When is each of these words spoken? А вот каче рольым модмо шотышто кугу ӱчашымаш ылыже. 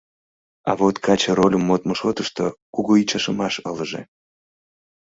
А 0.63 0.71
вот 0.79 0.95
каче 1.05 1.31
рольым 1.37 1.63
модмо 1.69 1.93
шотышто 1.99 2.45
кугу 2.73 2.93
ӱчашымаш 3.01 3.55
ылыже. 3.69 4.01